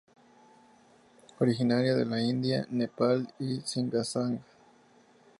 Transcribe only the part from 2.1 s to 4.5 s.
India, Nepal y Xizang.